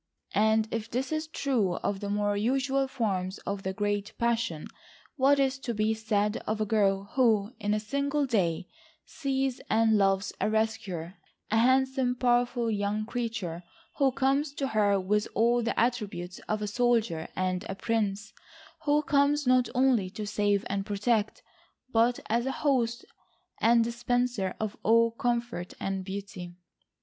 And 0.33 0.67
if 0.71 0.89
this 0.89 1.11
is 1.11 1.27
true 1.27 1.75
of 1.75 1.99
the 1.99 2.09
more 2.09 2.35
usual 2.35 2.87
forms 2.87 3.37
of 3.45 3.61
the 3.61 3.71
great 3.71 4.13
passion, 4.17 4.65
what 5.15 5.37
is 5.39 5.59
to 5.59 5.75
be 5.75 5.93
said 5.93 6.37
of 6.47 6.59
a 6.59 6.65
girl 6.65 7.03
who, 7.13 7.53
in 7.59 7.75
a 7.75 7.79
single 7.79 8.25
day, 8.25 8.67
sees 9.05 9.61
and 9.69 9.99
loves 9.99 10.33
a 10.41 10.49
rescuer, 10.49 11.17
a 11.51 11.59
handsome 11.59 12.15
powerful 12.15 12.71
young 12.71 13.05
creature, 13.05 13.61
who 13.97 14.11
comes 14.11 14.53
to 14.53 14.69
her 14.69 14.99
with 14.99 15.27
all 15.35 15.61
the 15.61 15.79
attributes 15.79 16.39
of 16.49 16.63
a 16.63 16.67
soldier 16.67 17.27
and 17.35 17.63
a 17.69 17.75
prince, 17.75 18.33
who 18.85 19.03
comes 19.03 19.45
not 19.45 19.69
only 19.75 20.09
to 20.09 20.25
save 20.25 20.65
and 20.67 20.83
protect, 20.83 21.43
but 21.93 22.19
as 22.27 22.47
host 22.47 23.05
and 23.59 23.83
dispenser 23.83 24.55
of 24.59 24.75
all 24.81 25.11
comfort 25.11 25.75
and 25.79 26.03
beauty. 26.03 26.55